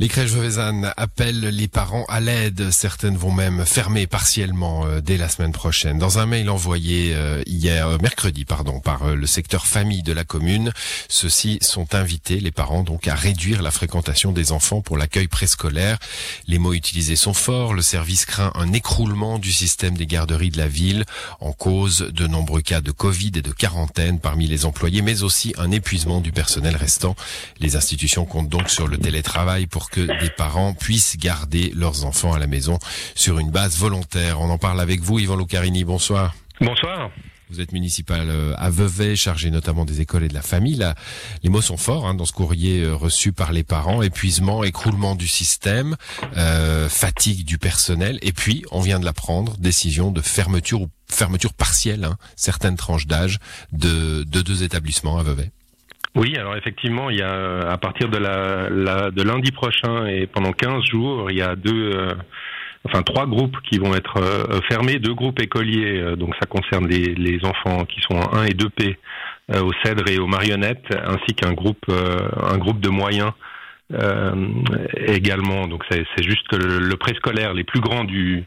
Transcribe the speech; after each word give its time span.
Les 0.00 0.08
crèches 0.08 0.32
Veuvezanne 0.32 0.92
appellent 0.96 1.40
les 1.40 1.68
parents 1.68 2.04
à 2.08 2.18
l'aide. 2.18 2.72
Certaines 2.72 3.16
vont 3.16 3.30
même 3.30 3.64
fermer 3.64 4.08
partiellement 4.08 4.84
euh, 4.86 5.00
dès 5.00 5.16
la 5.16 5.28
semaine 5.28 5.52
prochaine. 5.52 6.00
Dans 6.00 6.18
un 6.18 6.26
mail 6.26 6.50
envoyé 6.50 7.14
euh, 7.14 7.40
hier, 7.46 7.86
euh, 7.86 7.98
mercredi, 8.02 8.44
pardon, 8.44 8.80
par 8.80 9.14
le 9.14 9.26
secteur 9.28 9.68
famille 9.68 10.02
de 10.02 10.12
la 10.12 10.24
commune, 10.24 10.72
ceux-ci 11.08 11.58
sont 11.60 11.94
invités, 11.94 12.40
les 12.40 12.50
parents, 12.50 12.82
donc, 12.82 13.06
à 13.06 13.14
réduire 13.14 13.62
la 13.62 13.70
fréquentation 13.70 14.32
des 14.32 14.50
enfants 14.50 14.80
pour 14.80 14.98
l'accueil 14.98 15.28
préscolaire. 15.28 15.98
Les 16.48 16.58
mots 16.58 16.74
utilisés 16.74 17.14
sont 17.14 17.32
forts. 17.32 17.72
Le 17.72 17.82
service 17.82 18.24
craint 18.24 18.50
un 18.56 18.72
écroulement 18.72 19.38
du 19.38 19.52
système 19.52 19.96
des 19.96 20.06
garderies 20.06 20.50
de 20.50 20.58
la 20.58 20.66
ville 20.66 21.04
en 21.38 21.52
cause 21.52 22.00
de 22.00 22.26
nombreux 22.26 22.62
cas 22.62 22.80
de 22.80 22.90
Covid 22.90 23.30
et 23.36 23.42
de 23.42 23.52
quarantaine 23.52 24.18
parmi 24.18 24.48
les 24.48 24.64
employés, 24.64 25.02
mais 25.02 25.22
aussi 25.22 25.54
un 25.56 25.70
épuisement 25.70 26.20
du 26.20 26.32
personnel 26.32 26.74
restant. 26.74 27.14
Les 27.60 27.76
institutions 27.76 28.24
comptent 28.24 28.48
donc 28.48 28.70
sur 28.70 28.88
le 28.88 28.98
télétravail 28.98 29.68
pour 29.68 29.83
que 29.90 30.00
des 30.00 30.30
parents 30.30 30.74
puissent 30.74 31.16
garder 31.16 31.72
leurs 31.74 32.04
enfants 32.04 32.32
à 32.32 32.38
la 32.38 32.46
maison 32.46 32.78
sur 33.14 33.38
une 33.38 33.50
base 33.50 33.78
volontaire. 33.78 34.40
On 34.40 34.50
en 34.50 34.58
parle 34.58 34.80
avec 34.80 35.00
vous, 35.00 35.18
Yvan 35.18 35.36
Lucarini. 35.36 35.84
Bonsoir. 35.84 36.34
Bonsoir. 36.60 37.10
Vous 37.50 37.60
êtes 37.60 37.72
municipal 37.72 38.30
euh, 38.30 38.54
à 38.56 38.70
Vevey, 38.70 39.16
chargé 39.16 39.50
notamment 39.50 39.84
des 39.84 40.00
écoles 40.00 40.24
et 40.24 40.28
de 40.28 40.34
la 40.34 40.42
famille. 40.42 40.76
Là, 40.76 40.94
les 41.42 41.50
mots 41.50 41.60
sont 41.60 41.76
forts 41.76 42.06
hein, 42.06 42.14
dans 42.14 42.24
ce 42.24 42.32
courrier 42.32 42.82
euh, 42.82 42.94
reçu 42.94 43.32
par 43.32 43.52
les 43.52 43.62
parents. 43.62 44.02
Épuisement, 44.02 44.64
écroulement 44.64 45.14
du 45.14 45.28
système, 45.28 45.96
euh, 46.36 46.88
fatigue 46.88 47.44
du 47.44 47.58
personnel. 47.58 48.18
Et 48.22 48.32
puis, 48.32 48.64
on 48.70 48.80
vient 48.80 48.98
de 48.98 49.04
l'apprendre, 49.04 49.56
décision 49.58 50.10
de 50.10 50.22
fermeture 50.22 50.80
ou 50.80 50.88
fermeture 51.06 51.52
partielle, 51.52 52.04
hein, 52.04 52.16
certaines 52.34 52.76
tranches 52.76 53.06
d'âge 53.06 53.38
de, 53.72 54.24
de 54.24 54.40
deux 54.40 54.62
établissements 54.62 55.18
à 55.18 55.22
Vevey. 55.22 55.52
Oui, 56.16 56.36
alors 56.36 56.56
effectivement, 56.56 57.10
il 57.10 57.18
y 57.18 57.22
a 57.22 57.70
à 57.70 57.76
partir 57.76 58.08
de 58.08 58.18
la, 58.18 59.10
de 59.10 59.22
lundi 59.22 59.50
prochain 59.50 60.06
et 60.06 60.26
pendant 60.26 60.52
15 60.52 60.84
jours, 60.84 61.30
il 61.30 61.38
y 61.38 61.42
a 61.42 61.56
deux 61.56 61.90
euh, 61.92 62.14
enfin 62.84 63.02
trois 63.02 63.26
groupes 63.26 63.56
qui 63.68 63.78
vont 63.78 63.94
être 63.94 64.18
euh, 64.18 64.60
fermés, 64.68 65.00
deux 65.00 65.14
groupes 65.14 65.40
écoliers, 65.40 66.00
euh, 66.00 66.16
donc 66.16 66.34
ça 66.40 66.46
concerne 66.46 66.86
les, 66.86 67.14
les, 67.16 67.44
enfants 67.44 67.84
qui 67.84 68.00
sont 68.00 68.14
en 68.14 68.32
1 68.32 68.44
et 68.44 68.54
2P 68.54 68.96
au 69.60 69.72
Cèdre 69.82 70.08
et 70.08 70.18
aux 70.18 70.26
marionnettes, 70.26 70.86
ainsi 71.04 71.34
qu'un 71.34 71.52
groupe 71.52 71.84
un 71.88 72.56
groupe 72.56 72.80
de 72.80 72.88
moyens 72.88 73.32
euh, 73.92 74.34
également. 75.06 75.66
Donc 75.66 75.84
c'est 75.90 76.22
juste 76.22 76.46
que 76.48 76.56
le, 76.56 76.78
le 76.78 76.96
préscolaire, 76.96 77.52
les 77.52 77.64
plus 77.64 77.80
grands 77.80 78.04
du, 78.04 78.44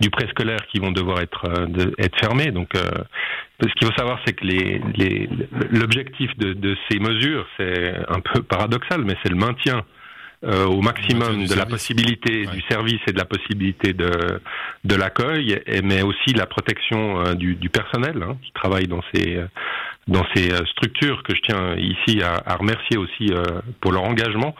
du 0.00 0.10
préscolaire 0.10 0.66
qui 0.72 0.80
vont 0.80 0.90
devoir 0.90 1.20
être, 1.20 1.66
de, 1.68 1.94
être 1.98 2.18
fermés. 2.18 2.50
Donc 2.50 2.74
euh, 2.74 2.90
ce 3.68 3.74
qu'il 3.74 3.86
faut 3.86 3.96
savoir, 3.96 4.18
c'est 4.24 4.32
que 4.32 4.46
l'objectif 5.76 6.30
les, 6.38 6.46
de, 6.46 6.52
de, 6.54 6.76
ces 6.90 6.98
mesures, 6.98 7.46
c'est 7.58 7.94
un 8.08 8.20
peu 8.20 8.42
paradoxal, 8.42 9.04
mais 9.04 9.14
c'est 9.22 9.30
le 9.30 9.36
maintien 9.36 9.82
euh, 10.42 10.64
au 10.64 10.80
maximum 10.80 11.44
de 11.46 11.54
la 11.54 11.66
possibilité 11.66 12.46
du 12.46 12.62
service 12.70 13.00
et 13.06 13.12
de 13.12 13.18
la 13.18 13.26
possibilité 13.26 13.92
de, 13.92 14.10
de 14.84 14.94
l'accueil, 14.94 15.60
mais 15.84 16.02
aussi 16.02 16.32
la 16.34 16.46
protection 16.46 17.20
euh, 17.20 17.34
du, 17.34 17.56
du, 17.56 17.68
personnel 17.68 18.22
hein, 18.22 18.38
qui 18.42 18.52
travaille 18.52 18.86
dans 18.86 19.02
ces 19.12 19.44
dans 20.10 20.24
ces 20.34 20.52
euh, 20.52 20.64
structures 20.66 21.22
que 21.22 21.34
je 21.34 21.40
tiens 21.42 21.76
ici 21.76 22.22
à, 22.22 22.42
à 22.44 22.56
remercier 22.56 22.96
aussi 22.96 23.32
euh, 23.32 23.60
pour 23.80 23.92
leur 23.92 24.04
engagement. 24.04 24.54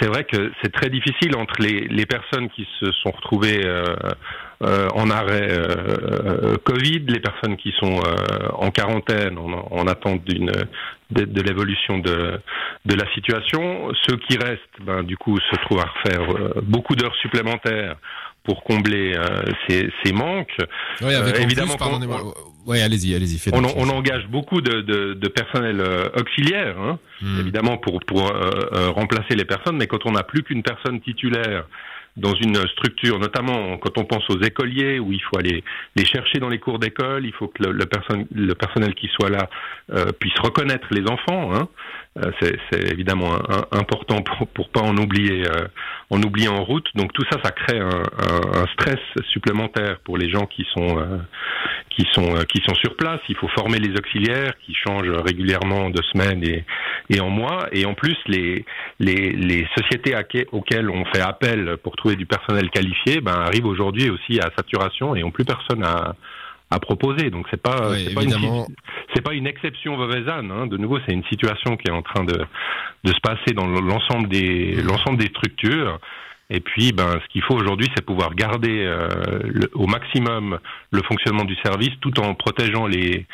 C'est 0.00 0.08
vrai 0.08 0.24
que 0.24 0.52
c'est 0.62 0.72
très 0.72 0.90
difficile 0.90 1.36
entre 1.36 1.54
les, 1.60 1.86
les, 1.88 2.06
personnes 2.06 2.48
qui 2.50 2.66
se 2.80 2.90
sont 2.92 3.10
retrouvées 3.10 3.64
euh, 3.64 3.94
en 4.60 5.08
arrêt 5.10 5.48
euh, 5.50 6.56
Covid, 6.64 7.04
les 7.06 7.20
personnes 7.20 7.56
qui 7.56 7.72
sont 7.78 8.00
euh, 8.00 8.48
en 8.54 8.70
quarantaine 8.70 9.38
en, 9.38 9.68
en 9.70 9.86
attente 9.86 10.24
d'une 10.24 10.50
de, 11.10 11.24
de 11.24 11.42
l'évolution 11.42 11.98
de, 11.98 12.40
de 12.84 12.94
la 12.94 13.10
situation. 13.14 13.90
Ceux 14.06 14.16
qui 14.16 14.36
restent, 14.36 14.60
ben, 14.80 15.02
du 15.02 15.16
coup, 15.16 15.38
se 15.38 15.56
trouvent 15.62 15.80
à 15.80 15.86
refaire 15.86 16.62
beaucoup 16.62 16.96
d'heures 16.96 17.14
supplémentaires 17.22 17.96
pour 18.44 18.64
combler 18.64 19.14
ces, 19.68 19.90
ces, 20.02 20.12
manques. 20.12 20.56
Oui, 21.02 21.14
avec 21.14 21.38
évidemment, 21.38 21.76
plus, 21.76 21.86
oui, 22.66 22.80
allez-y, 22.80 23.14
allez-y. 23.14 23.40
On, 23.52 23.62
on, 23.64 23.88
engage 23.88 24.26
beaucoup 24.28 24.60
de, 24.60 24.82
de, 24.82 25.14
de 25.14 25.28
personnel 25.28 25.82
auxiliaire, 26.18 26.78
hein, 26.78 26.98
hmm. 27.22 27.40
évidemment, 27.40 27.78
pour, 27.78 28.00
pour 28.06 28.30
euh, 28.30 28.90
remplacer 28.90 29.34
les 29.34 29.46
personnes, 29.46 29.76
mais 29.78 29.86
quand 29.86 30.04
on 30.04 30.12
n'a 30.12 30.22
plus 30.22 30.42
qu'une 30.42 30.62
personne 30.62 31.00
titulaire 31.00 31.64
dans 32.18 32.34
une 32.34 32.56
structure, 32.68 33.18
notamment 33.18 33.78
quand 33.78 33.96
on 33.98 34.04
pense 34.04 34.28
aux 34.30 34.40
écoliers, 34.42 34.98
où 34.98 35.12
il 35.12 35.20
faut 35.22 35.38
aller 35.38 35.64
les 35.96 36.04
chercher 36.04 36.38
dans 36.38 36.48
les 36.48 36.58
cours 36.58 36.78
d'école, 36.78 37.24
il 37.24 37.32
faut 37.32 37.48
que 37.48 37.62
le, 37.64 37.72
le, 37.72 37.86
person 37.86 38.26
le 38.34 38.54
personnel 38.54 38.94
qui 38.94 39.08
soit 39.08 39.30
là 39.30 39.48
euh, 39.92 40.06
puisse 40.18 40.38
reconnaître 40.40 40.86
les 40.90 41.08
enfants. 41.08 41.54
Hein. 41.54 41.68
Euh, 42.18 42.30
c'est 42.70 42.92
évidemment 42.92 43.38
important 43.70 44.22
pour, 44.54 44.68
pas 44.70 44.80
en 44.80 44.96
oublier, 44.96 45.46
euh, 45.46 45.68
en 46.10 46.20
oublier 46.22 46.48
en 46.48 46.64
route. 46.64 46.86
Donc 46.94 47.12
tout 47.12 47.24
ça, 47.30 47.38
ça 47.42 47.52
crée 47.52 47.78
un, 47.78 48.66
stress 48.74 49.00
supplémentaire 49.30 49.98
pour 50.04 50.18
les 50.18 50.28
gens 50.30 50.46
qui 50.46 50.66
sont 50.74 50.98
qui 51.98 52.06
sont 52.12 52.36
euh, 52.36 52.44
qui 52.44 52.62
sont 52.66 52.74
sur 52.76 52.96
place. 52.96 53.20
Il 53.28 53.36
faut 53.36 53.48
former 53.48 53.78
les 53.78 53.92
auxiliaires 53.98 54.54
qui 54.64 54.74
changent 54.74 55.10
régulièrement 55.10 55.90
de 55.90 56.00
semaine 56.12 56.44
et, 56.44 56.64
et 57.10 57.20
en 57.20 57.28
mois. 57.28 57.66
Et 57.72 57.84
en 57.86 57.94
plus, 57.94 58.16
les 58.26 58.64
les, 59.00 59.32
les 59.32 59.66
sociétés 59.76 60.14
auxquelles 60.52 60.90
on 60.90 61.04
fait 61.06 61.20
appel 61.20 61.76
pour 61.82 61.96
trouver 61.96 62.14
du 62.16 62.26
personnel 62.26 62.70
qualifié, 62.70 63.20
ben 63.20 63.32
arrivent 63.32 63.66
aujourd'hui 63.66 64.10
aussi 64.10 64.38
à 64.38 64.50
saturation 64.56 65.16
et 65.16 65.24
ont 65.24 65.32
plus 65.32 65.44
personne 65.44 65.84
à 65.84 66.14
à 66.70 66.78
proposer. 66.78 67.30
Donc 67.30 67.46
c'est 67.50 67.60
pas 67.60 67.90
oui, 67.90 68.04
c'est 68.06 68.14
pas, 68.14 68.22
une, 68.22 69.22
pas 69.24 69.34
une 69.34 69.46
exception 69.46 69.96
veuvezane. 69.96 70.52
Hein. 70.52 70.66
De 70.66 70.76
nouveau, 70.76 70.98
c'est 71.06 71.14
une 71.14 71.24
situation 71.24 71.76
qui 71.76 71.88
est 71.88 71.94
en 71.94 72.02
train 72.02 72.24
de 72.24 72.38
de 73.04 73.12
se 73.12 73.20
passer 73.20 73.54
dans 73.54 73.66
l'ensemble 73.66 74.28
des 74.28 74.76
l'ensemble 74.82 75.18
des 75.18 75.28
structures. 75.28 75.98
Et 76.50 76.60
puis, 76.60 76.92
ben, 76.92 77.20
ce 77.22 77.28
qu'il 77.28 77.42
faut 77.42 77.54
aujourd'hui, 77.54 77.88
c'est 77.94 78.04
pouvoir 78.04 78.34
garder 78.34 78.84
euh, 78.86 79.08
le, 79.44 79.70
au 79.74 79.86
maximum 79.86 80.58
le 80.90 81.02
fonctionnement 81.02 81.44
du 81.44 81.54
service, 81.56 81.92
tout 82.00 82.18
en 82.20 82.34
protégeant 82.34 82.86
les, 82.86 83.26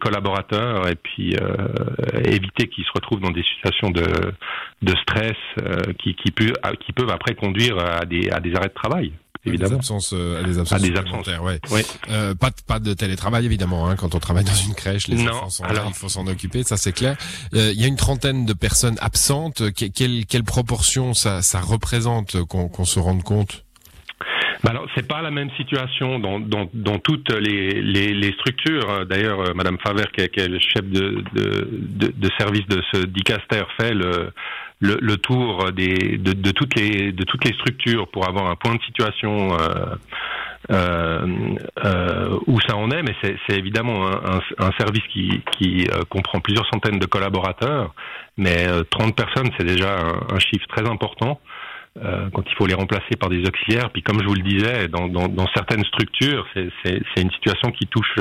collaborateurs 0.00 0.88
et 0.88 0.94
puis 0.94 1.34
euh, 1.34 1.66
éviter 2.24 2.68
qu'ils 2.68 2.84
se 2.84 2.92
retrouvent 2.94 3.20
dans 3.20 3.30
des 3.30 3.42
situations 3.42 3.90
de, 3.90 4.94
stress 5.02 5.36
euh, 5.58 5.92
qui, 5.98 6.14
qui 6.14 6.30
peuvent 6.30 7.10
après 7.10 7.34
conduire 7.34 7.78
à 7.78 8.04
des, 8.04 8.30
à 8.30 8.38
des 8.38 8.54
arrêts 8.54 8.68
de 8.68 8.74
travail 8.74 9.12
évidemment. 9.44 9.66
À 9.66 9.70
des 9.70 9.76
absences, 9.76 10.12
euh, 10.12 10.40
à 10.40 10.42
des 10.44 10.58
absences, 10.58 10.82
à 10.82 10.88
des 10.88 10.96
absences. 10.96 11.28
Ouais. 11.40 11.60
Oui. 11.70 11.80
Euh, 12.10 12.34
pas, 12.34 12.50
de, 12.50 12.56
pas 12.66 12.78
de 12.78 12.94
télétravail 12.94 13.44
évidemment. 13.44 13.88
Hein, 13.88 13.96
quand 13.96 14.14
on 14.14 14.18
travaille 14.18 14.44
dans 14.44 14.52
une 14.52 14.74
crèche, 14.74 15.08
les 15.08 15.16
non. 15.16 15.32
enfants 15.32 15.50
sont 15.50 15.64
Alors... 15.64 15.84
là, 15.84 15.84
il 15.88 15.94
faut 15.94 16.08
s'en 16.08 16.26
occuper, 16.26 16.62
ça 16.62 16.76
c'est 16.76 16.92
clair. 16.92 17.16
Euh, 17.54 17.72
il 17.74 17.80
y 17.80 17.84
a 17.84 17.88
une 17.88 17.96
trentaine 17.96 18.46
de 18.46 18.52
personnes 18.52 18.96
absentes. 19.00 19.72
Que, 19.72 19.86
quelle, 19.86 20.26
quelle 20.26 20.44
proportion 20.44 21.14
ça, 21.14 21.42
ça 21.42 21.60
représente 21.60 22.42
qu'on 22.44 22.68
qu 22.68 22.84
se 22.84 22.98
rende 22.98 23.22
compte? 23.22 23.64
Bah 24.62 24.70
alors, 24.70 24.86
c'est 24.94 25.08
pas 25.08 25.22
la 25.22 25.32
même 25.32 25.50
situation 25.56 26.20
dans, 26.20 26.38
dans, 26.38 26.68
dans 26.72 27.00
toutes 27.00 27.32
les, 27.32 27.82
les, 27.82 28.14
les 28.14 28.32
structures. 28.34 29.04
D'ailleurs, 29.06 29.40
euh, 29.40 29.54
Madame 29.54 29.76
Faver, 29.82 30.04
qui 30.14 30.20
est, 30.20 30.28
qui 30.28 30.38
est 30.38 30.46
le 30.46 30.60
chef 30.60 30.84
de, 30.84 31.24
de, 31.34 31.68
de, 31.72 32.12
de 32.16 32.30
service 32.38 32.64
de 32.68 32.80
ce 32.92 33.04
dicaster, 33.06 33.64
fait 33.76 33.92
le, 33.92 34.32
le, 34.82 34.98
le 35.00 35.16
tour 35.16 35.72
des, 35.72 36.18
de, 36.18 36.32
de, 36.32 36.50
toutes 36.50 36.74
les, 36.74 37.12
de 37.12 37.24
toutes 37.24 37.44
les 37.44 37.54
structures 37.54 38.08
pour 38.08 38.28
avoir 38.28 38.50
un 38.50 38.56
point 38.56 38.74
de 38.74 38.82
situation 38.82 39.56
euh, 39.56 39.94
euh, 40.70 41.54
euh, 41.84 42.38
où 42.48 42.60
ça 42.60 42.76
en 42.76 42.90
est, 42.90 43.02
mais 43.02 43.14
c'est 43.22 43.56
évidemment 43.56 44.08
un, 44.08 44.40
un, 44.58 44.70
service 44.78 45.04
qui, 45.12 45.40
qui 45.52 45.86
euh, 45.88 46.02
comprend 46.08 46.40
plusieurs 46.40 46.66
centaines 46.72 46.98
de 46.98 47.06
collaborateurs, 47.06 47.94
mais 48.36 48.66
30 48.90 49.08
euh, 49.08 49.12
personnes, 49.12 49.50
c'est 49.56 49.66
déjà 49.66 49.98
un, 49.98 50.38
chiffre 50.40 50.66
très 50.68 50.88
important. 50.88 51.40
Euh, 52.02 52.30
quand 52.32 52.42
il 52.46 52.54
faut 52.56 52.66
les 52.66 52.72
remplacer 52.72 53.16
par 53.20 53.28
des 53.28 53.46
auxiliaires. 53.46 53.90
Puis 53.90 54.02
comme 54.02 54.18
je 54.22 54.26
vous 54.26 54.34
le 54.34 54.42
disais, 54.42 54.88
dans, 54.88 55.08
dans, 55.08 55.28
dans 55.28 55.46
certaines 55.54 55.84
structures, 55.84 56.46
c'est 56.54 57.20
une 57.20 57.30
situation 57.32 57.70
qui 57.70 57.86
touche 57.86 58.14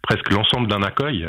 presque 0.00 0.32
l'ensemble 0.32 0.66
d'un 0.66 0.82
accueil. 0.82 1.28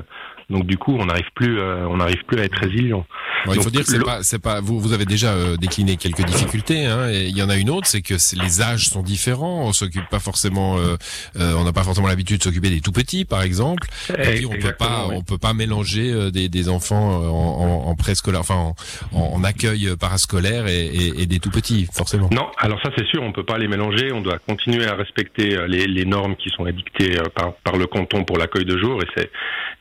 Donc 0.50 0.66
du 0.66 0.78
coup, 0.78 0.96
on 1.00 1.06
n'arrive 1.06 1.30
plus, 1.36 1.60
euh, 1.60 1.88
on 1.88 1.98
n'arrive 1.98 2.24
plus 2.26 2.40
à 2.40 2.44
être 2.44 2.58
résilient. 2.58 3.06
Bon, 3.46 3.54
il 3.54 3.62
faut 3.62 3.70
dire 3.70 3.84
que 3.84 3.90
c'est 3.90 4.04
pas, 4.04 4.24
c'est 4.24 4.42
pas, 4.42 4.62
vous, 4.62 4.80
vous 4.80 4.94
avez 4.94 5.06
déjà 5.06 5.34
euh, 5.34 5.58
décliné 5.58 5.98
quelques 5.98 6.24
difficultés. 6.24 6.86
Hein, 6.86 7.10
et 7.10 7.26
il 7.26 7.38
y 7.38 7.44
en 7.44 7.50
a 7.50 7.58
une 7.58 7.70
autre, 7.70 7.88
c'est 7.88 8.02
que 8.02 8.14
les 8.42 8.62
âges 8.62 8.86
sont 8.86 9.02
différents. 9.02 9.66
On 9.68 9.74
s'occupe 9.74 10.08
pas 10.10 10.20
forcément, 10.20 10.78
euh, 10.78 10.96
euh 11.36 11.54
on 11.58 11.64
n'a 11.64 11.74
pas 11.74 11.84
forcément 11.84 12.08
l'habitude 12.08 12.38
de 12.38 12.44
s'occuper 12.44 12.70
des 12.70 12.82
tout 12.82 12.92
petits, 12.92 13.26
par 13.26 13.42
exemple. 13.42 13.88
Et 14.18 14.36
puis 14.36 14.46
on 14.46 14.58
peut 14.58 14.74
pas, 14.78 15.08
oui. 15.10 15.16
on 15.18 15.22
peut 15.24 15.38
pas 15.38 15.54
mélanger 15.54 16.12
euh, 16.12 16.32
des, 16.32 16.48
des 16.48 16.70
enfants 16.70 17.16
en, 17.16 17.86
en, 17.86 17.90
en 17.90 17.96
préscolaire, 17.96 18.42
enfin 18.42 18.56
en, 18.56 18.76
en, 19.12 19.44
accueil 19.44 19.96
parascolaire 20.00 20.68
et, 20.68 20.86
et, 20.86 21.22
et, 21.24 21.26
des 21.26 21.40
tout 21.40 21.52
petits, 21.52 21.88
forcément. 21.92 22.30
Non, 22.32 22.50
alors 22.58 22.82
ça 22.82 22.90
c'est 22.98 23.06
sûr, 23.08 23.22
on 23.22 23.34
peut 23.34 23.44
pas 23.44 23.58
les 23.58 23.68
mélanger. 23.68 24.12
On 24.14 24.22
doit 24.22 24.40
continuer 24.40 24.86
à 24.86 24.96
respecter 24.96 25.58
les, 25.68 25.86
les 25.86 26.06
normes 26.06 26.36
qui 26.38 26.50
sont 26.50 26.66
édictées 26.66 27.18
par, 27.36 27.54
par 27.56 27.78
le 27.78 27.88
canton 27.88 28.24
pour 28.24 28.38
l'accueil 28.38 28.66
de 28.66 28.78
jour, 28.78 29.02
et 29.02 29.08
c'est 29.18 29.30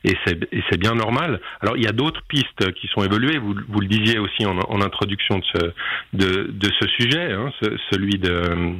et 0.03 0.17
c'est 0.25 0.79
bien 0.79 0.95
normal. 0.95 1.39
Alors 1.61 1.77
il 1.77 1.83
y 1.83 1.87
a 1.87 1.91
d'autres 1.91 2.21
pistes 2.27 2.71
qui 2.73 2.87
sont 2.87 3.03
évoluées. 3.03 3.37
Vous, 3.37 3.55
vous 3.69 3.79
le 3.79 3.87
disiez 3.87 4.19
aussi 4.19 4.45
en, 4.45 4.57
en 4.57 4.81
introduction 4.81 5.39
de 5.39 5.43
ce, 5.53 5.65
de, 6.13 6.51
de 6.51 6.69
ce 6.79 6.87
sujet, 6.99 7.31
hein, 7.31 7.51
ce, 7.61 7.69
celui 7.91 8.17
de 8.19 8.73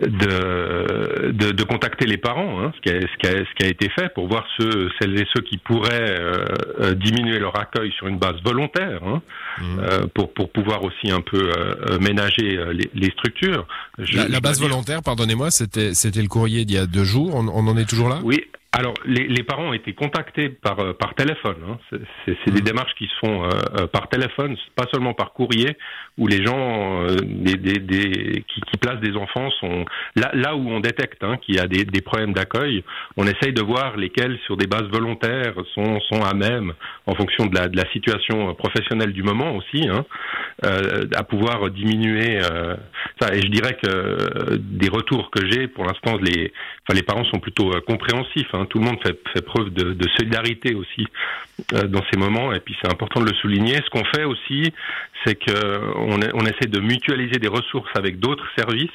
de, 0.00 1.32
de, 1.32 1.50
de, 1.50 1.62
contacter 1.64 2.06
les 2.06 2.18
parents, 2.18 2.60
hein, 2.60 2.72
ce, 2.76 2.80
qui 2.82 2.94
a, 2.94 3.00
ce, 3.00 3.16
qui 3.18 3.26
a, 3.26 3.30
ce, 3.30 3.54
qui 3.58 3.64
a, 3.64 3.68
été 3.68 3.88
fait 3.88 4.12
pour 4.14 4.28
voir 4.28 4.46
ceux, 4.58 4.88
celles 5.00 5.18
et 5.18 5.26
ceux 5.34 5.42
qui 5.42 5.56
pourraient 5.58 6.14
euh, 6.20 6.94
diminuer 6.94 7.38
leur 7.38 7.58
accueil 7.58 7.90
sur 7.92 8.06
une 8.06 8.18
base 8.18 8.36
volontaire, 8.44 9.00
hein, 9.04 9.22
mmh. 9.58 9.64
euh, 9.80 10.06
pour, 10.14 10.32
pour 10.34 10.52
pouvoir 10.52 10.84
aussi 10.84 11.10
un 11.10 11.22
peu 11.22 11.50
euh, 11.50 11.98
ménager 12.00 12.60
les, 12.72 12.90
les 12.94 13.10
structures. 13.12 13.66
Je, 13.98 14.18
la, 14.18 14.28
la 14.28 14.40
base 14.40 14.60
volontaire, 14.60 15.02
pardonnez-moi, 15.02 15.50
c'était 15.50 15.94
c'était 15.94 16.22
le 16.22 16.28
courrier 16.28 16.64
d'il 16.64 16.76
y 16.76 16.78
a 16.78 16.86
deux 16.86 17.04
jours. 17.04 17.34
On, 17.34 17.48
on, 17.48 17.66
en 17.66 17.76
est 17.76 17.88
toujours 17.88 18.08
là? 18.08 18.20
Oui, 18.22 18.44
alors, 18.72 18.92
les, 19.06 19.26
les, 19.26 19.42
parents 19.44 19.70
ont 19.70 19.72
été 19.72 19.94
contactés 19.94 20.50
par, 20.50 20.78
euh, 20.80 20.92
par 20.92 21.14
téléphone. 21.14 21.56
Hein. 21.66 21.78
C'est 22.26 22.50
mmh. 22.50 22.54
des 22.54 22.60
démarches 22.60 22.94
qui 22.98 23.06
se 23.06 23.26
font 23.26 23.44
euh, 23.44 23.48
euh, 23.80 23.86
par 23.86 24.10
téléphone, 24.10 24.58
pas 24.76 24.84
seulement 24.92 25.14
par 25.14 25.32
courrier, 25.32 25.78
où 26.18 26.26
les 26.26 26.44
gens 26.44 27.02
euh, 27.02 27.16
des, 27.22 27.54
des, 27.54 27.78
des, 27.78 28.44
qui, 28.46 28.60
qui, 28.60 28.76
placent 28.78 29.00
des 29.00 29.16
enfants 29.16 29.50
sont 29.58 29.86
là, 30.16 30.30
là 30.34 30.54
où 30.54 30.68
on 30.68 30.80
détecte 30.80 31.24
hein, 31.24 31.38
qu'il 31.38 31.56
y 31.56 31.58
a 31.58 31.66
des, 31.66 31.86
des 31.86 32.02
problèmes 32.02 32.34
d'accueil. 32.34 32.84
On 33.16 33.26
essaye 33.26 33.54
de 33.54 33.62
voir 33.62 33.96
lesquels, 33.96 34.38
sur 34.44 34.58
des 34.58 34.66
bases 34.66 34.88
volontaires, 34.92 35.54
sont, 35.74 35.98
sont 36.00 36.22
à 36.22 36.34
même, 36.34 36.74
en 37.06 37.14
fonction 37.14 37.46
de 37.46 37.54
la, 37.54 37.68
de 37.68 37.76
la 37.76 37.90
situation 37.92 38.54
professionnelle 38.54 39.14
du 39.14 39.22
moment 39.22 39.56
aussi, 39.56 39.88
hein, 39.88 40.04
euh, 40.66 41.06
à 41.16 41.24
pouvoir 41.24 41.70
diminuer 41.70 42.38
ça. 43.18 43.34
Et 43.34 43.40
je 43.40 43.48
dirais 43.48 43.78
que 43.82 44.56
des 44.56 44.90
retours 44.90 45.30
que 45.30 45.48
j'ai, 45.50 45.68
pour 45.68 45.84
l'instant, 45.84 46.18
les, 46.20 46.52
enfin, 46.86 46.94
les 46.94 47.02
parents 47.02 47.24
sont 47.24 47.40
plutôt 47.40 47.70
compréhensifs. 47.86 48.52
Hein. 48.58 48.66
Tout 48.68 48.78
le 48.78 48.84
monde 48.84 48.98
fait, 49.02 49.42
preuve 49.42 49.70
de, 49.70 50.08
solidarité 50.16 50.74
aussi 50.74 51.06
euh, 51.74 51.84
dans 51.84 52.02
ces 52.10 52.18
moments, 52.18 52.52
et 52.52 52.60
puis 52.60 52.76
c'est 52.82 52.90
important 52.90 53.20
de 53.20 53.26
le 53.26 53.34
souligner. 53.36 53.76
Ce 53.76 53.90
qu'on 53.90 54.04
fait 54.04 54.24
aussi, 54.24 54.72
c'est 55.24 55.36
qu'on 55.36 56.20
on 56.34 56.40
essaie 56.46 56.68
de 56.68 56.80
mutualiser 56.80 57.38
des 57.38 57.48
ressources 57.48 57.90
avec 57.96 58.18
d'autres 58.18 58.46
services, 58.56 58.90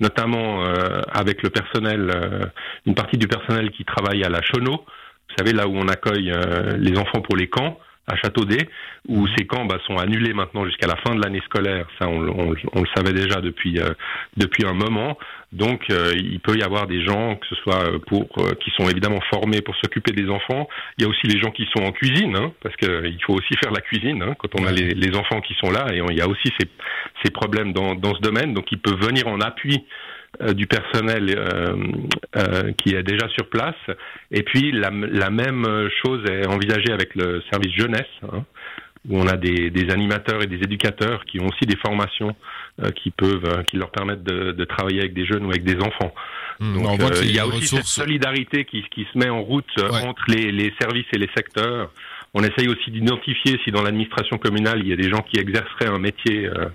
notamment 0.00 0.64
euh, 0.64 1.00
avec 1.12 1.42
le 1.42 1.50
personnel, 1.50 2.10
euh, 2.14 2.46
une 2.86 2.94
partie 2.94 3.18
du 3.18 3.28
personnel 3.28 3.70
qui 3.70 3.84
travaille 3.84 4.24
à 4.24 4.28
la 4.28 4.40
Chono. 4.42 4.84
Vous 5.28 5.34
savez 5.38 5.52
là 5.52 5.66
où 5.66 5.76
on 5.76 5.88
accueille 5.88 6.32
les 6.78 6.96
enfants 6.98 7.20
pour 7.20 7.36
les 7.36 7.48
camps 7.48 7.78
à 8.06 8.16
Châteaudet, 8.16 8.68
où 9.08 9.26
ces 9.36 9.46
camps 9.46 9.64
bah, 9.64 9.78
sont 9.86 9.96
annulés 9.96 10.32
maintenant 10.32 10.64
jusqu'à 10.64 10.86
la 10.86 10.96
fin 10.96 11.14
de 11.14 11.22
l'année 11.22 11.42
scolaire. 11.44 11.86
Ça, 11.98 12.08
on, 12.08 12.20
on, 12.28 12.54
on, 12.72 12.80
le 12.80 12.88
savait 12.94 13.12
déjà 13.12 13.40
depuis 13.40 13.78
euh, 13.78 13.90
depuis 14.36 14.64
un 14.66 14.74
moment. 14.74 15.18
Donc, 15.52 15.82
euh, 15.90 16.12
il 16.14 16.40
peut 16.40 16.56
y 16.56 16.62
avoir 16.62 16.86
des 16.86 17.04
gens, 17.04 17.36
que 17.36 17.46
ce 17.48 17.54
soit 17.56 17.88
euh, 17.88 17.98
pour 18.06 18.28
qui 18.60 18.70
sont 18.76 18.88
évidemment 18.88 19.20
formés 19.30 19.60
pour 19.60 19.74
s'occuper 19.76 20.12
des 20.12 20.28
enfants. 20.28 20.68
Il 20.98 21.02
y 21.02 21.06
a 21.06 21.08
aussi 21.08 21.26
les 21.26 21.40
gens 21.40 21.50
qui 21.50 21.66
sont 21.74 21.82
en 21.82 21.92
cuisine, 21.92 22.36
hein, 22.36 22.52
parce 22.62 22.76
que 22.76 23.06
il 23.06 23.22
faut 23.24 23.34
aussi 23.34 23.54
faire 23.62 23.72
la 23.72 23.80
cuisine 23.80 24.22
hein, 24.22 24.34
quand 24.38 24.60
on 24.60 24.66
a 24.66 24.72
les, 24.72 24.94
les, 24.94 25.16
enfants 25.16 25.40
qui 25.40 25.54
sont 25.54 25.70
là. 25.70 25.86
Et 25.92 26.00
on, 26.00 26.08
il 26.10 26.18
y 26.18 26.22
a 26.22 26.28
aussi 26.28 26.52
ces, 26.58 26.68
ces 27.24 27.30
problèmes 27.30 27.72
dans, 27.72 27.94
dans 27.94 28.14
ce 28.14 28.20
domaine. 28.20 28.54
Donc, 28.54 28.70
ils 28.70 28.78
peuvent 28.78 29.00
venir 29.00 29.26
en 29.28 29.40
appui 29.40 29.76
euh, 29.76 29.80
du 30.54 30.66
personnel 30.66 31.34
euh, 31.36 31.76
euh, 32.36 32.72
qui 32.72 32.94
est 32.94 33.02
déjà 33.02 33.28
sur 33.28 33.48
place. 33.48 33.74
Et 34.30 34.42
puis 34.42 34.72
la, 34.72 34.90
la, 34.90 35.30
même 35.30 35.66
chose 36.02 36.24
est 36.30 36.46
envisagée 36.46 36.92
avec 36.92 37.14
le 37.14 37.42
service 37.50 37.72
jeunesse, 37.74 38.06
hein, 38.22 38.44
où 39.08 39.18
on 39.18 39.26
a 39.26 39.36
des, 39.36 39.70
des, 39.70 39.90
animateurs 39.90 40.42
et 40.42 40.46
des 40.46 40.56
éducateurs 40.56 41.24
qui 41.24 41.40
ont 41.40 41.46
aussi 41.46 41.64
des 41.66 41.76
formations 41.76 42.34
euh, 42.82 42.90
qui 42.90 43.10
peuvent, 43.10 43.64
qui 43.64 43.76
leur 43.76 43.90
permettent 43.90 44.24
de, 44.24 44.52
de, 44.52 44.64
travailler 44.64 45.00
avec 45.00 45.14
des 45.14 45.26
jeunes 45.26 45.44
ou 45.46 45.50
avec 45.50 45.64
des 45.64 45.80
enfants. 45.82 46.12
Mmh, 46.60 46.82
Donc 46.82 47.00
il 47.22 47.34
y 47.34 47.38
a 47.38 47.46
aussi 47.46 47.58
ressources... 47.58 47.88
cette 47.88 48.04
solidarité 48.04 48.64
qui, 48.64 48.82
qui, 48.90 49.06
se 49.12 49.18
met 49.18 49.28
en 49.28 49.42
route 49.42 49.70
ouais. 49.78 50.06
entre 50.06 50.22
les, 50.28 50.50
les 50.52 50.72
services 50.80 51.06
et 51.12 51.18
les 51.18 51.30
secteurs. 51.36 51.90
On 52.34 52.42
essaye 52.42 52.68
aussi 52.68 52.90
d'identifier 52.90 53.58
si 53.64 53.70
dans 53.70 53.82
l'administration 53.82 54.36
communale 54.36 54.80
il 54.80 54.88
y 54.88 54.92
a 54.92 54.96
des 54.96 55.08
gens 55.08 55.22
qui 55.22 55.38
exerceraient 55.40 55.88
un 55.88 55.98
métier 55.98 56.46
euh, 56.46 56.66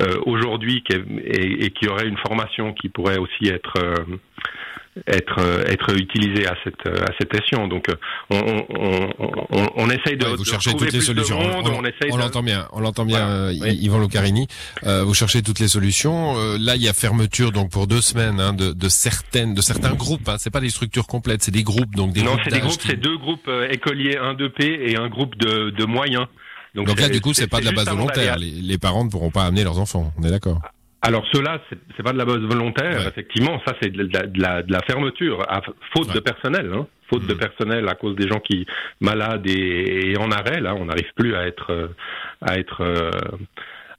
euh, 0.00 0.20
aujourd'hui 0.24 0.84
et, 1.24 1.70
qui 1.70 1.88
auraient 1.88 2.06
une 2.06 2.18
formation 2.18 2.72
qui 2.72 2.88
pourrait 2.88 3.18
aussi 3.18 3.48
être 3.48 3.74
euh, 3.78 3.94
être 5.06 5.38
être 5.68 5.96
utilisé 5.96 6.46
à 6.46 6.56
cette 6.64 6.86
à 6.86 7.12
cette 7.18 7.32
échelon. 7.34 7.68
Donc 7.68 7.86
on, 8.28 8.64
on, 8.68 9.10
on, 9.50 9.70
on 9.76 9.90
essaye 9.90 10.16
de, 10.16 10.26
ouais, 10.26 10.36
vous 10.36 10.44
de 10.44 10.48
cherchez 10.48 10.72
toutes 10.74 10.92
les 10.92 11.00
solutions. 11.00 11.38
Monde, 11.38 11.68
on, 11.68 12.12
on, 12.12 12.16
l'entend 12.16 12.42
bien, 12.42 12.66
on 12.72 12.80
l'entend 12.80 13.04
bien, 13.04 13.24
voilà. 13.24 13.32
euh, 13.32 13.54
oui. 13.60 13.78
Yvan 13.82 13.98
Locarini. 13.98 14.48
Euh, 14.84 15.04
vous 15.04 15.14
cherchez 15.14 15.42
toutes 15.42 15.60
les 15.60 15.68
solutions. 15.68 16.36
Euh, 16.36 16.58
là, 16.60 16.74
il 16.74 16.82
y 16.82 16.88
a 16.88 16.92
fermeture 16.92 17.52
donc 17.52 17.70
pour 17.70 17.86
deux 17.86 18.00
semaines 18.00 18.40
hein, 18.40 18.52
de, 18.52 18.72
de, 18.72 18.88
certaines 18.88 19.54
de 19.54 19.60
certains 19.60 19.94
groupes. 19.94 20.28
Hein. 20.28 20.36
C'est 20.38 20.50
pas 20.50 20.60
des 20.60 20.70
structures 20.70 21.06
complètes, 21.06 21.42
c'est 21.42 21.52
des 21.52 21.62
groupes 21.62 21.94
donc 21.94 22.12
des 22.12 22.22
non, 22.22 22.36
c'est 22.44 22.52
des 22.52 22.60
groupes, 22.60 22.78
qui... 22.78 22.88
c'est 22.88 23.00
deux 23.00 23.16
groupes 23.16 23.48
euh, 23.48 23.68
écoliers, 23.70 24.18
un 24.18 24.34
de 24.34 24.48
P 24.48 24.90
et 24.90 24.96
un 24.96 25.08
groupe 25.08 25.36
de, 25.36 25.70
de 25.70 25.84
moyens. 25.84 26.26
Donc, 26.74 26.86
donc 26.86 27.00
là, 27.00 27.08
du 27.08 27.20
coup, 27.20 27.32
c'est 27.32 27.48
pas 27.48 27.60
de 27.60 27.64
la 27.64 27.72
base 27.72 27.88
volontaire. 27.88 28.38
Les, 28.38 28.50
les, 28.50 28.78
parents 28.78 29.04
ne 29.04 29.10
pourront 29.10 29.30
pas 29.30 29.44
amener 29.44 29.64
leurs 29.64 29.78
enfants. 29.80 30.12
On 30.18 30.22
est 30.22 30.30
d'accord. 30.30 30.60
Alors 31.02 31.24
cela, 31.32 31.60
c'est 31.96 32.02
pas 32.02 32.12
de 32.12 32.18
la 32.18 32.26
base 32.26 32.40
volontaire, 32.40 33.00
ouais. 33.00 33.08
effectivement, 33.08 33.60
ça 33.66 33.74
c'est 33.80 33.90
de, 33.90 34.04
de, 34.04 34.40
la, 34.40 34.62
de 34.62 34.70
la 34.70 34.80
fermeture, 34.80 35.42
à 35.50 35.62
faute 35.96 36.08
ouais. 36.08 36.14
de 36.14 36.20
personnel, 36.20 36.70
hein, 36.74 36.86
faute 37.08 37.22
mmh. 37.22 37.28
de 37.28 37.34
personnel 37.34 37.88
à 37.88 37.94
cause 37.94 38.16
des 38.16 38.28
gens 38.28 38.40
qui 38.40 38.66
malades 39.00 39.46
et, 39.48 40.12
et 40.12 40.18
en 40.18 40.30
arrêt, 40.30 40.60
là, 40.60 40.74
on 40.74 40.84
n'arrive 40.84 41.10
plus 41.16 41.34
à 41.34 41.46
être 41.46 41.90
à 42.42 42.58
être 42.58 43.10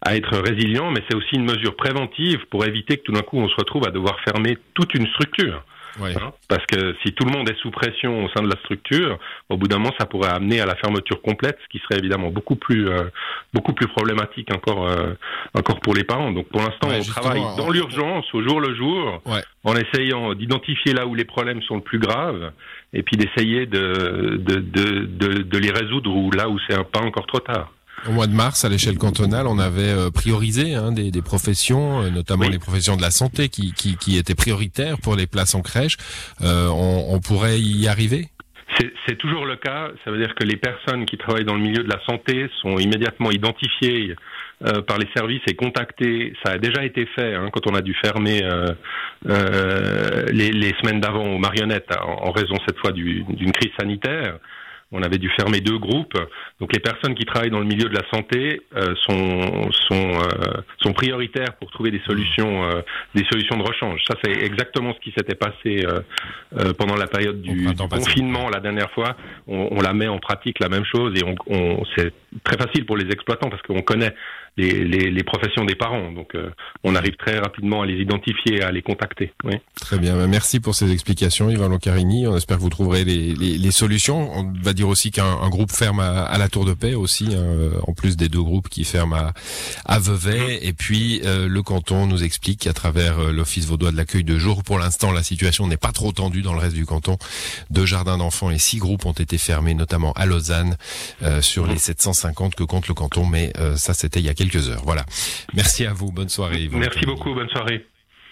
à 0.03 0.15
être 0.15 0.37
résilient, 0.37 0.91
mais 0.91 1.01
c'est 1.09 1.15
aussi 1.15 1.35
une 1.35 1.45
mesure 1.45 1.75
préventive 1.75 2.39
pour 2.49 2.65
éviter 2.65 2.97
que 2.97 3.03
tout 3.03 3.11
d'un 3.11 3.21
coup 3.21 3.37
on 3.37 3.47
se 3.47 3.55
retrouve 3.55 3.87
à 3.87 3.91
devoir 3.91 4.19
fermer 4.21 4.57
toute 4.73 4.93
une 4.95 5.07
structure. 5.07 5.63
Ouais. 5.99 6.13
Hein, 6.15 6.31
parce 6.47 6.65
que 6.67 6.95
si 7.03 7.13
tout 7.13 7.25
le 7.25 7.31
monde 7.31 7.49
est 7.49 7.57
sous 7.59 7.71
pression 7.71 8.23
au 8.25 8.29
sein 8.29 8.43
de 8.43 8.49
la 8.49 8.57
structure, 8.61 9.19
au 9.49 9.57
bout 9.57 9.67
d'un 9.67 9.77
moment, 9.77 9.93
ça 9.99 10.05
pourrait 10.05 10.29
amener 10.29 10.61
à 10.61 10.65
la 10.65 10.75
fermeture 10.75 11.21
complète, 11.21 11.57
ce 11.63 11.67
qui 11.69 11.83
serait 11.83 11.99
évidemment 11.99 12.29
beaucoup 12.29 12.55
plus, 12.55 12.87
euh, 12.87 13.03
beaucoup 13.53 13.73
plus 13.73 13.87
problématique 13.87 14.53
encore, 14.53 14.87
euh, 14.87 15.13
encore 15.53 15.79
pour 15.81 15.93
les 15.93 16.03
parents. 16.03 16.31
Donc 16.31 16.47
pour 16.47 16.61
l'instant, 16.61 16.89
ouais, 16.89 16.99
on 16.99 17.03
travaille 17.03 17.41
dans 17.57 17.69
l'urgence, 17.69 18.25
au 18.33 18.41
jour 18.41 18.61
le 18.61 18.73
jour, 18.75 19.21
ouais. 19.25 19.41
en 19.63 19.75
essayant 19.75 20.33
d'identifier 20.33 20.93
là 20.93 21.05
où 21.05 21.15
les 21.15 21.25
problèmes 21.25 21.61
sont 21.63 21.75
le 21.75 21.81
plus 21.81 21.99
graves, 21.99 22.51
et 22.93 23.03
puis 23.03 23.17
d'essayer 23.17 23.65
de, 23.65 24.37
de, 24.39 24.55
de, 24.55 25.05
de, 25.05 25.41
de 25.43 25.57
les 25.57 25.71
résoudre 25.71 26.15
ou 26.15 26.31
là 26.31 26.49
où 26.49 26.57
c'est 26.69 26.77
pas 26.91 27.01
encore 27.01 27.25
trop 27.25 27.39
tard. 27.39 27.71
Au 28.07 28.11
mois 28.11 28.27
de 28.27 28.33
mars, 28.33 28.65
à 28.65 28.69
l'échelle 28.69 28.97
cantonale, 28.97 29.47
on 29.47 29.59
avait 29.59 29.89
euh, 29.89 30.09
priorisé 30.09 30.73
hein, 30.75 30.91
des, 30.91 31.11
des, 31.11 31.21
professions, 31.21 32.01
euh, 32.01 32.09
notamment 32.09 32.45
oui. 32.45 32.51
les 32.51 32.59
professions 32.59 32.97
de 32.97 33.01
la 33.01 33.11
santé, 33.11 33.49
qui, 33.49 33.73
qui, 33.73 33.95
qui, 33.97 34.17
étaient 34.17 34.35
prioritaires 34.35 34.97
pour 35.01 35.15
les 35.15 35.27
places 35.27 35.53
en 35.53 35.61
crèche. 35.61 35.97
Euh, 36.41 36.67
on, 36.69 37.13
on, 37.13 37.19
pourrait 37.19 37.59
y 37.59 37.87
arriver? 37.87 38.29
C'est 39.07 39.17
toujours 39.17 39.45
le 39.45 39.57
cas. 39.57 39.89
Ça 40.05 40.11
veut 40.11 40.17
dire 40.17 40.33
que 40.35 40.43
les 40.45 40.55
personnes 40.55 41.05
qui 41.05 41.17
travaillent 41.17 41.45
dans 41.45 41.55
le 41.55 41.61
milieu 41.61 41.83
de 41.83 41.89
la 41.89 41.99
santé 42.05 42.49
sont 42.61 42.77
immédiatement 42.77 43.29
identifiées 43.29 44.15
euh, 44.63 44.83
par 44.83 44.99
les 44.99 45.07
services 45.15 45.41
et 45.47 45.55
contactées. 45.55 46.33
Ça 46.45 46.53
a 46.53 46.57
déjà 46.59 46.85
été 46.85 47.07
fait 47.15 47.33
hein, 47.33 47.49
quand 47.51 47.65
on 47.65 47.73
a 47.73 47.81
dû 47.81 47.95
fermer 47.95 48.43
euh, 48.43 48.67
euh, 49.27 50.25
les, 50.31 50.51
les, 50.51 50.73
semaines 50.79 51.01
d'avant 51.01 51.25
aux 51.25 51.39
marionnettes 51.39 51.89
en, 51.99 52.27
en 52.27 52.31
raison 52.31 52.55
cette 52.67 52.77
fois 52.77 52.91
d'une 52.91 53.51
crise 53.53 53.71
sanitaire 53.79 54.37
on 54.91 55.01
avait 55.03 55.17
dû 55.17 55.29
fermer 55.29 55.61
deux 55.61 55.77
groupes. 55.77 56.17
Donc 56.59 56.73
les 56.73 56.79
personnes 56.79 57.15
qui 57.15 57.25
travaillent 57.25 57.49
dans 57.49 57.59
le 57.59 57.65
milieu 57.65 57.87
de 57.87 57.95
la 57.95 58.03
santé 58.13 58.61
euh, 58.75 58.93
sont 59.07 59.71
sont 59.87 60.11
euh, 60.21 60.61
sont 60.81 60.93
prioritaires 60.93 61.53
pour 61.59 61.71
trouver 61.71 61.91
des 61.91 62.01
solutions 62.05 62.63
euh, 62.65 62.81
des 63.15 63.25
solutions 63.31 63.57
de 63.57 63.63
rechange. 63.63 64.01
Ça 64.07 64.15
c'est 64.23 64.31
exactement 64.43 64.93
ce 64.93 64.99
qui 64.99 65.13
s'était 65.17 65.35
passé 65.35 65.85
euh, 65.85 65.99
euh, 66.59 66.73
pendant 66.73 66.95
la 66.95 67.07
période 67.07 67.41
du, 67.41 67.67
du 67.67 67.75
confinement 67.75 68.49
la 68.49 68.59
dernière 68.59 68.91
fois. 68.91 69.15
On, 69.47 69.69
on, 69.71 69.81
la 69.81 69.93
met 69.93 70.07
en 70.07 70.19
pratique 70.19 70.59
la 70.59 70.69
même 70.69 70.85
chose 70.85 71.13
et 71.19 71.23
on, 71.25 71.35
on 71.47 71.83
c'est 71.95 72.13
très 72.43 72.57
facile 72.57 72.85
pour 72.85 72.97
les 72.97 73.05
exploitants 73.11 73.49
parce 73.49 73.61
qu'on 73.63 73.81
connaît 73.81 74.13
les, 74.57 74.83
les, 74.83 75.09
les, 75.11 75.23
professions 75.23 75.65
des 75.65 75.75
parents. 75.75 76.11
Donc, 76.11 76.35
euh, 76.35 76.49
on 76.83 76.95
arrive 76.95 77.15
très 77.17 77.39
rapidement 77.39 77.81
à 77.81 77.85
les 77.85 78.01
identifier 78.01 78.61
à 78.61 78.71
les 78.71 78.81
contacter. 78.81 79.33
Oui. 79.43 79.55
Très 79.79 79.97
bien. 79.97 80.27
Merci 80.27 80.59
pour 80.59 80.75
ces 80.75 80.91
explications, 80.91 81.49
Yvan 81.49 81.69
Locarini. 81.69 82.27
On 82.27 82.35
espère 82.35 82.57
que 82.57 82.61
vous 82.61 82.69
trouverez 82.69 83.03
les, 83.03 83.33
les, 83.33 83.57
les 83.57 83.71
solutions. 83.71 84.31
On 84.33 84.51
va 84.61 84.73
dire 84.73 84.87
aussi 84.87 85.11
qu'un 85.11 85.49
groupe 85.49 85.71
ferme 85.71 85.99
à, 85.99 86.23
à, 86.23 86.37
la 86.37 86.49
Tour 86.49 86.65
de 86.65 86.73
Paix 86.73 86.95
aussi, 86.95 87.29
hein, 87.35 87.71
en 87.87 87.93
plus 87.93 88.17
des 88.17 88.29
deux 88.29 88.43
groupes 88.43 88.69
qui 88.69 88.83
ferment 88.83 89.15
à, 89.15 89.33
à 89.85 89.99
Vevey. 89.99 90.59
Et 90.61 90.73
puis, 90.73 91.21
euh, 91.23 91.47
le 91.47 91.61
canton 91.61 92.05
nous 92.07 92.23
explique 92.23 92.61
qu'à 92.61 92.73
travers 92.73 93.19
euh, 93.19 93.31
l'Office 93.31 93.65
vaudois 93.65 93.91
de 93.91 93.97
l'accueil 93.97 94.23
de 94.23 94.37
jour, 94.37 94.63
pour 94.63 94.79
l'instant, 94.79 95.11
la 95.11 95.23
situation 95.23 95.67
n'est 95.67 95.77
pas 95.77 95.91
trop 95.91 96.11
tendue 96.11 96.41
dans 96.41 96.53
le 96.53 96.59
reste 96.59 96.75
du 96.75 96.85
canton. 96.85 97.17
Deux 97.69 97.85
jardins 97.85 98.17
d'enfants 98.17 98.51
et 98.51 98.57
six 98.57 98.77
groupes 98.77 99.05
ont 99.05 99.11
été 99.11 99.37
fermés, 99.37 99.73
notamment 99.73 100.13
à 100.13 100.25
Lausanne, 100.25 100.77
euh, 101.23 101.41
sur 101.41 101.67
les 101.67 101.77
750 101.77 102.55
que 102.55 102.63
compte 102.63 102.87
le 102.87 102.93
canton. 102.93 103.25
Mais 103.25 103.51
euh, 103.57 103.75
ça, 103.75 103.93
c'était 103.93 104.19
il 104.19 104.25
y 104.25 104.29
a 104.29 104.33
quelques 104.43 104.69
heures. 104.69 104.83
Voilà. 104.83 105.05
Merci 105.53 105.85
à 105.85 105.93
vous. 105.93 106.11
Bonne 106.11 106.29
soirée. 106.29 106.69
Merci 106.71 107.05
beaucoup. 107.05 107.33
Bonne 107.33 107.49
soirée. 107.49 107.85